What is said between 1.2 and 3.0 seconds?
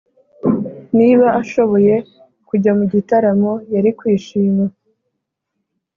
ashoboye kujya mu